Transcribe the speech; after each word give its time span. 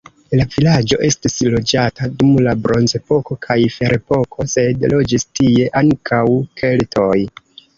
La 0.37 0.43
vilaĝo 0.53 0.95
estis 1.07 1.35
loĝata 1.55 2.07
dum 2.21 2.31
la 2.47 2.55
bronzepoko 2.63 3.37
kaj 3.45 3.59
ferepoko, 3.75 4.49
sed 4.55 4.89
loĝis 4.95 5.29
tie 5.41 5.69
ankaŭ 5.83 6.25
keltoj. 6.65 7.17